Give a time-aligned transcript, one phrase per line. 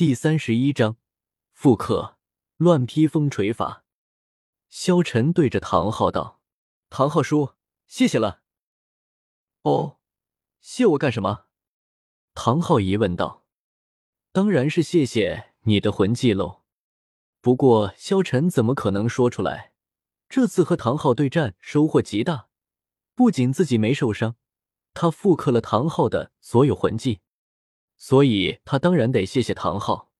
[0.00, 0.96] 第三十一章
[1.52, 2.16] 复刻
[2.56, 3.84] 乱披风锤法。
[4.70, 6.40] 萧晨对着唐昊道
[6.88, 7.52] ：“唐昊叔，
[7.86, 8.40] 谢谢了。
[9.60, 9.98] ”“哦，
[10.62, 11.44] 谢我干什么？”
[12.32, 13.44] 唐昊疑问道。
[14.32, 16.62] “当然是谢谢你的魂技喽。
[17.42, 19.74] 不过萧晨怎么可能说出来？
[20.30, 22.48] 这次和唐昊对战收获极大，
[23.14, 24.36] 不仅自己没受伤，
[24.94, 27.20] 他复刻了唐昊的所有魂技。”
[28.02, 30.10] 所以他当然得谢谢唐昊，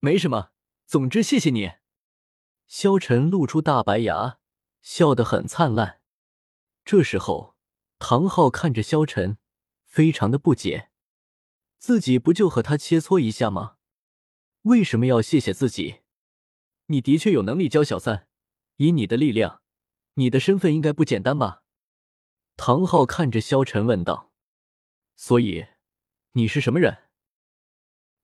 [0.00, 0.52] 没什么。
[0.86, 1.72] 总之谢谢你。
[2.66, 4.38] 萧晨露出大白牙，
[4.80, 6.00] 笑得很灿烂。
[6.82, 7.56] 这时候，
[7.98, 9.36] 唐昊看着萧晨，
[9.84, 10.88] 非常的不解，
[11.76, 13.76] 自己不就和他切磋一下吗？
[14.62, 16.00] 为什么要谢谢自己？
[16.86, 18.28] 你的确有能力教小三，
[18.76, 19.60] 以你的力量，
[20.14, 21.64] 你的身份应该不简单吧？
[22.56, 24.32] 唐昊看着萧晨问道。
[25.14, 25.66] 所以。
[26.36, 26.98] 你是什么人？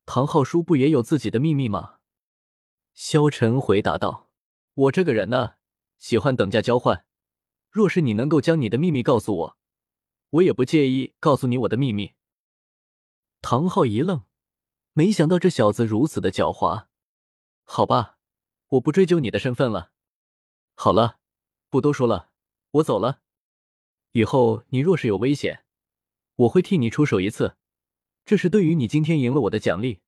[0.05, 2.00] 唐昊叔不也有自己的秘密吗？
[2.92, 4.28] 萧晨回答道
[4.74, 5.55] ：“我这个人呢，
[5.97, 7.05] 喜欢等价交换。
[7.70, 9.58] 若是你能够将你的秘密告诉我，
[10.30, 12.14] 我也不介意告诉你我的秘密。”
[13.42, 14.24] 唐昊一愣，
[14.92, 16.86] 没想到这小子如此的狡猾。
[17.62, 18.19] 好吧，
[18.70, 19.92] 我不追究你的身份了。
[20.74, 21.20] 好了，
[21.69, 22.33] 不多说了，
[22.72, 23.22] 我走了。
[24.11, 25.64] 以后你若是有危险，
[26.34, 27.58] 我会替你出手一次。
[28.31, 30.03] 这是对于你今天赢了我的奖励。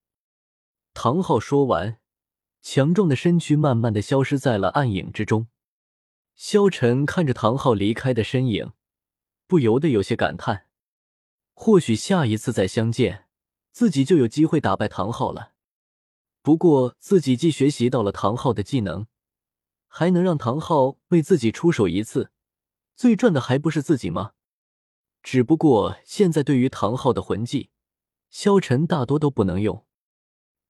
[0.95, 1.98] 唐昊说完，
[2.62, 5.48] 强壮的身躯慢慢的消失在了暗影之中。
[6.37, 8.75] 萧晨看着唐昊离开的身影，
[9.48, 10.69] 不由得有些感叹：
[11.53, 13.27] 或许下一次再相见，
[13.73, 15.55] 自己就有机会打败唐昊了。
[16.43, 19.09] 不过，自己既学习到了唐昊的技能，
[19.89, 22.31] 还能让唐昊为自己出手一次，
[22.95, 24.34] 最赚的还不是自己吗？
[25.25, 27.70] 只不过现在对于唐昊的魂技。
[28.33, 29.84] 萧晨大多都不能用，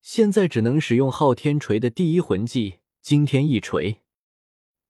[0.01, 4.03] 现在只能使用昊天锤的第一魂技惊天一锤，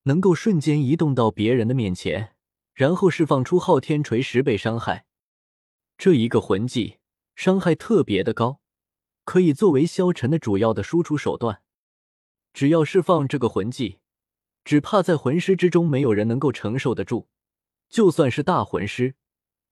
[0.05, 2.35] 能够瞬间移动到别人的面前，
[2.73, 5.05] 然后释放出昊天锤十倍伤害。
[5.99, 6.97] 这一个魂技
[7.37, 8.63] 伤害特别的高，
[9.27, 11.61] 可以作为萧晨的主要的输出手段。
[12.55, 13.99] 只要释放这个魂技，
[14.65, 17.29] 只怕在魂师之中没有人能够承受得住，
[17.91, 19.15] 就算是大魂师、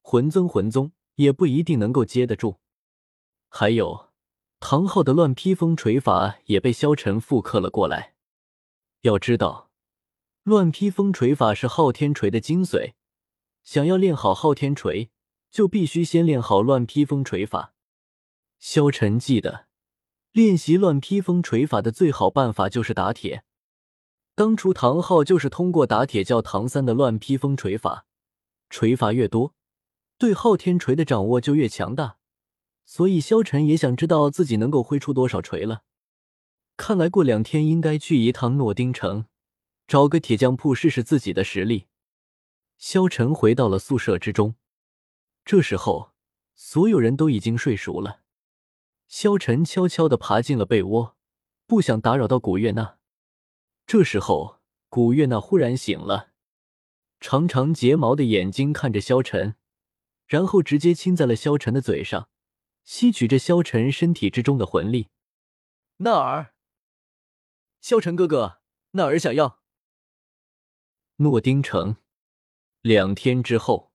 [0.03, 2.60] 魂尊、魂宗也不一定能够接得住。
[3.53, 4.11] 还有，
[4.61, 8.15] 唐昊的乱披风锤法也被萧晨复刻了过来。
[9.00, 9.71] 要知道，
[10.44, 12.93] 乱披风锤法是昊天锤的精髓。
[13.65, 15.10] 想要练好昊天锤，
[15.50, 17.75] 就必须先练好乱披风锤法。
[18.60, 19.66] 萧晨记得，
[20.31, 23.43] 练习乱披风锤法的最好办法就是打铁。
[24.37, 28.06] 当初唐昊就是通过打铁教唐三的乱披风锤法，
[28.71, 29.55] 锤法越多，
[30.16, 32.19] 对昊天锤的掌握就越强大。
[32.93, 35.84] 所以，萧晨也想知道自己能够挥出多少锤了。
[36.77, 39.27] 看来过两天应该去一趟诺丁城，
[39.87, 41.87] 找个铁匠铺试试自己的实力。
[42.78, 44.56] 萧晨回到了宿舍之中，
[45.45, 46.11] 这时候
[46.56, 48.23] 所有人都已经睡熟了。
[49.07, 51.17] 萧晨悄悄地爬进了被窝，
[51.69, 52.99] 不想打扰到古月娜。
[53.87, 54.59] 这时候，
[54.89, 56.31] 古月娜忽然醒了，
[57.21, 59.55] 长长睫毛的眼睛看着萧晨，
[60.27, 62.30] 然后直接亲在了萧晨的嘴上。
[62.93, 65.11] 吸取着萧晨身体之中的魂力，
[65.99, 66.55] 纳儿，
[67.81, 69.61] 萧晨哥哥，纳儿想要。
[71.19, 71.99] 诺丁城，
[72.81, 73.93] 两天之后，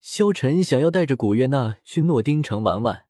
[0.00, 3.06] 萧晨想要带着古月娜去诺丁城玩玩，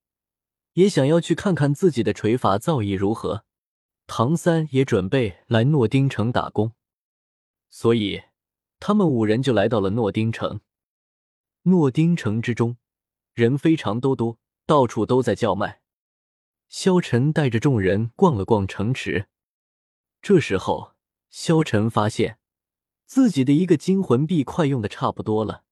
[0.72, 3.44] 也想要去看看自己的锤法造诣如何。
[4.08, 6.72] 唐三也准备来诺丁城打工，
[7.70, 8.24] 所以
[8.80, 10.60] 他们五人就来到了诺丁城。
[11.62, 12.76] 诺丁城之中，
[13.34, 14.40] 人非常多多。
[14.66, 15.80] 到处都在叫卖。
[16.68, 19.28] 萧晨带着众人逛了逛城池，
[20.20, 20.94] 这时候，
[21.30, 22.38] 萧晨发现
[23.04, 25.62] 自己的一个金魂币快用的差不多了，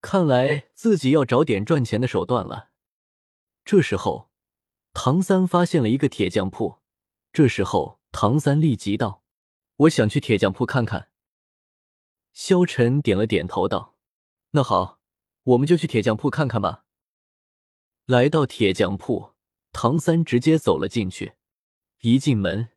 [0.00, 2.70] 看来自己要找点赚钱的手段了。
[3.64, 4.30] 这时候，
[4.92, 6.78] 唐三发现了一个铁匠铺。
[7.32, 9.24] 这时候，唐三立即道
[9.76, 11.08] ：“我想去铁匠铺看看。”
[12.32, 13.96] 萧晨点了点头，道
[14.52, 15.00] ：“那好，
[15.42, 16.84] 我们就去铁匠铺看看吧。”
[18.06, 19.32] 来到铁匠铺，
[19.72, 21.32] 唐三直接走了进去。
[22.02, 22.68] 一进门，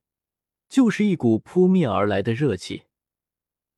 [0.70, 2.84] 就是一股扑面而来的热气，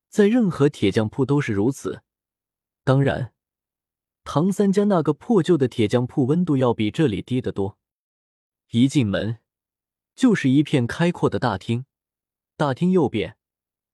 [0.09, 2.03] 在任何铁匠铺都是如此。
[2.83, 3.33] 当然，
[4.23, 7.79] 唐三家那个破旧的铁匠铺温度要比这里低得多。
[8.69, 9.39] 一进门，
[10.15, 11.85] 就是一片开阔的大厅，
[12.55, 13.37] 大厅右边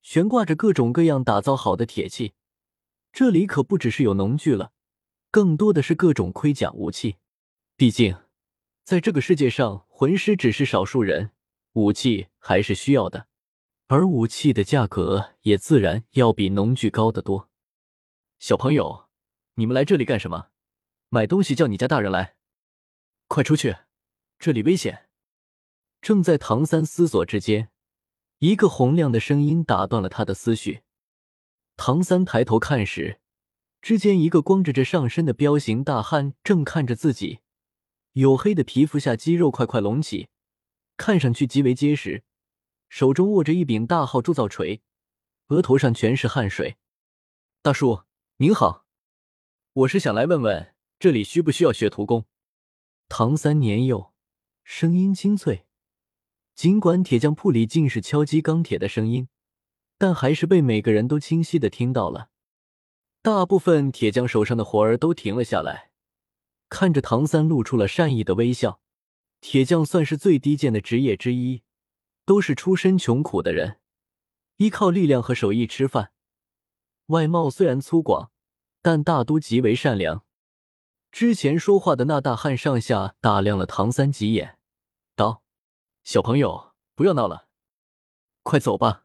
[0.02, 2.34] 悬挂着各种各样打造好的铁器。
[3.14, 4.72] 这里可不只是有农具了，
[5.30, 7.16] 更多的是各种盔甲武器。
[7.78, 8.16] 毕竟，
[8.84, 11.32] 在这个世界上，魂师只是少数人，
[11.74, 13.26] 武器还是需要的，
[13.88, 17.50] 而武器的价格也自然要比农具高得多。
[18.38, 19.10] 小朋友，
[19.56, 20.48] 你们来这里干什么？
[21.10, 22.36] 买东西叫你家大人来，
[23.28, 23.76] 快出去，
[24.38, 25.10] 这里危险！
[26.00, 27.68] 正在唐三思索之间，
[28.38, 30.80] 一个洪亮的声音打断了他的思绪。
[31.76, 33.20] 唐三抬头看时，
[33.82, 37.40] 只见一个光着着上身的彪形大汉正看着自己，
[38.16, 40.28] 黝黑的皮肤下肌肉块块隆起，
[40.96, 42.24] 看上去极为结实，
[42.88, 44.80] 手中握着一柄大号铸造锤，
[45.48, 46.78] 额头上全是汗水。
[47.60, 48.04] 大叔
[48.38, 48.86] 您好，
[49.74, 52.24] 我是想来问问这里需不需要学徒工。
[53.10, 54.14] 唐三年幼，
[54.64, 55.66] 声音清脆。
[56.54, 59.28] 尽管铁匠铺里尽是敲击钢铁的声音，
[59.98, 62.30] 但还是被每个人都清晰的听到了。
[63.20, 65.90] 大部分铁匠手上的活儿都停了下来，
[66.68, 68.80] 看着唐三，露出了善意的微笑。
[69.40, 71.62] 铁匠算是最低贱的职业之一，
[72.24, 73.80] 都是出身穷苦的人，
[74.56, 76.12] 依靠力量和手艺吃饭。
[77.06, 78.30] 外貌虽然粗犷，
[78.82, 80.24] 但大都极为善良。
[81.12, 84.58] 之前说话的那大汉上下打量了唐三几眼，
[85.14, 85.42] 道。
[86.02, 87.48] 小朋友，不要闹了，
[88.42, 89.04] 快走吧，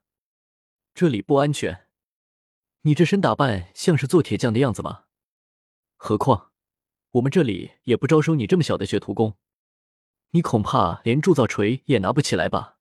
[0.94, 1.88] 这里不安全。
[2.82, 5.06] 你这身打扮像是做铁匠的样子吗？
[5.98, 6.51] 何况
[7.12, 9.38] 我们这里也不招收你这么小的学徒工，
[10.32, 12.78] 你恐怕连铸造锤也拿不起来吧？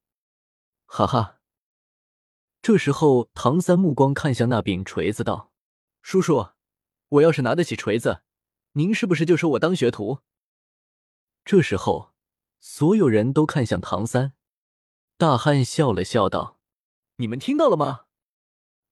[0.86, 1.40] 哈哈。
[2.62, 5.52] 这时候，唐三目光看向那柄锤子，道
[6.02, 6.50] ：“叔叔，
[7.08, 8.22] 我要是拿得起锤子，
[8.72, 10.20] 您是不是就收我当学徒？”
[11.44, 12.10] 这时候。
[12.62, 14.34] 所有人都看向唐三，
[15.16, 16.60] 大汉笑了笑道
[17.16, 18.04] ：“你们听到了吗？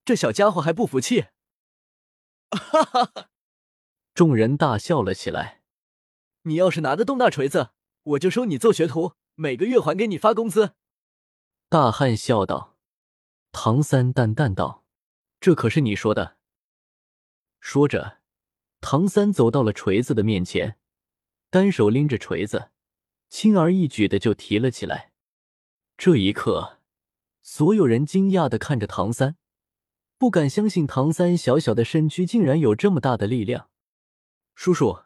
[0.06, 1.26] 这小家伙还不服气！”
[2.48, 3.28] 哈哈哈！
[4.18, 5.60] 众人大笑了起来。
[6.42, 7.70] 你要是拿得动那锤子，
[8.02, 10.72] 我就收你做学徒，每个月还给你发工资。”
[11.70, 12.76] 大汉笑道。
[13.52, 14.84] 唐三淡淡道
[15.38, 16.36] ：“这可是你说的。”
[17.62, 18.18] 说着，
[18.80, 20.78] 唐三走到了锤子的面前，
[21.48, 22.70] 单手拎着锤子。
[23.28, 25.12] 轻而易举的就提了起来。
[25.96, 26.80] 这一刻，
[27.40, 29.36] 所有人惊讶的看着唐三，
[30.18, 33.70] 不敢相信唐三小小的身躯竟然有这么大的力量。
[34.60, 35.04] 叔叔，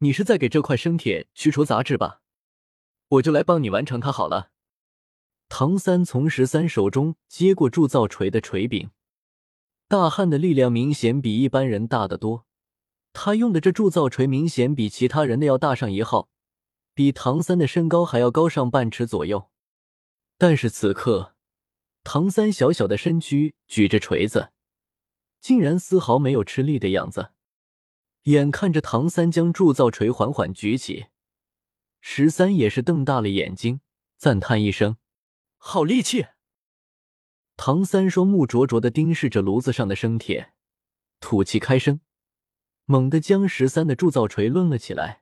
[0.00, 2.20] 你是在给这块生铁去除杂质吧？
[3.08, 4.50] 我就来帮你完成它好了。
[5.48, 8.90] 唐三从十三手中接过铸造锤的锤柄，
[9.88, 12.44] 大汉的力量明显比一般人大得多。
[13.14, 16.28] 他用的这铸造锤明显比其他人的要大上一号。
[16.92, 19.48] 比唐三的身高还要高上半尺左右，
[20.36, 21.34] 但是此刻，
[22.04, 24.52] 唐三小小的身躯举着锤子，
[25.40, 27.31] 竟然丝毫没有吃力的样子。
[28.24, 31.06] 眼看着唐三将铸造锤缓缓举起，
[32.00, 33.80] 十三也是瞪大了眼睛，
[34.16, 34.96] 赞叹一声
[35.58, 36.26] ：“好力气！”
[37.56, 40.52] 唐三双目灼灼的盯视着炉子上的生铁，
[41.18, 42.00] 吐气开声，
[42.84, 45.21] 猛地将十三的铸造锤抡了起来。